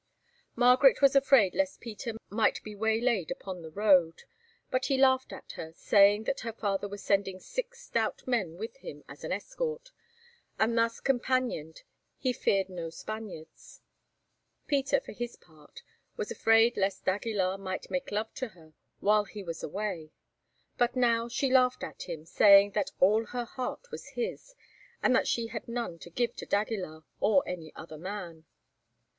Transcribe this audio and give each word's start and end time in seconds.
Margaret 0.55 0.99
was 0.99 1.15
afraid 1.15 1.53
lest 1.53 1.79
Peter 1.79 2.13
might 2.31 2.63
be 2.63 2.73
waylaid 2.73 3.29
upon 3.29 3.61
the 3.61 3.69
road, 3.69 4.23
but 4.71 4.85
he 4.87 4.97
laughed 4.97 5.31
at 5.31 5.51
her, 5.51 5.73
saying 5.75 6.23
that 6.23 6.39
her 6.39 6.53
father 6.53 6.87
was 6.87 7.03
sending 7.03 7.39
six 7.39 7.81
stout 7.83 8.25
men 8.25 8.57
with 8.57 8.77
him 8.77 9.03
as 9.07 9.23
an 9.23 9.31
escort, 9.31 9.91
and 10.57 10.75
thus 10.75 11.01
companioned 11.01 11.83
he 12.17 12.33
feared 12.33 12.67
no 12.67 12.89
Spaniards. 12.89 13.83
Peter, 14.65 14.99
for 14.99 15.11
his 15.11 15.35
part, 15.35 15.83
was 16.17 16.31
afraid 16.31 16.77
lest 16.77 17.05
d'Aguilar 17.05 17.59
might 17.59 17.91
make 17.91 18.09
love 18.11 18.33
to 18.33 18.47
her 18.47 18.73
while 19.01 19.25
he 19.25 19.43
was 19.43 19.61
away. 19.61 20.09
But 20.79 20.95
now 20.95 21.27
she 21.29 21.51
laughed 21.53 21.83
at 21.83 22.09
him, 22.09 22.25
saying 22.25 22.71
that 22.71 22.89
all 22.99 23.27
her 23.27 23.45
heart 23.45 23.91
was 23.91 24.07
his, 24.07 24.55
and 25.03 25.15
that 25.15 25.27
she 25.27 25.49
had 25.49 25.67
none 25.67 25.99
to 25.99 26.09
give 26.09 26.35
to 26.37 26.47
d'Aguilar 26.47 27.03
or 27.19 27.47
any 27.47 27.71
other 27.75 27.99
man. 27.99 28.45